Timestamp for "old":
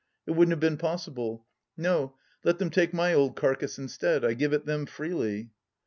3.13-3.35